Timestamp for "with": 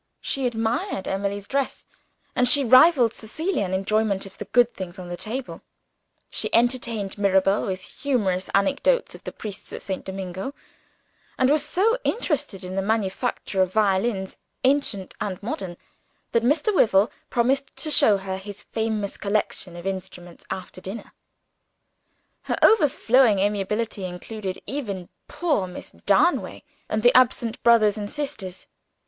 7.67-7.81